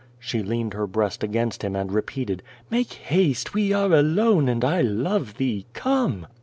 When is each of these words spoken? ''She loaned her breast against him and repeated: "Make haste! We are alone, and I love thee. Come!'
''She 0.19 0.41
loaned 0.41 0.73
her 0.73 0.87
breast 0.87 1.23
against 1.23 1.61
him 1.63 1.75
and 1.75 1.91
repeated: 1.91 2.41
"Make 2.71 2.91
haste! 2.93 3.53
We 3.53 3.71
are 3.71 3.93
alone, 3.93 4.49
and 4.49 4.65
I 4.65 4.81
love 4.81 5.37
thee. 5.37 5.67
Come!' 5.73 6.25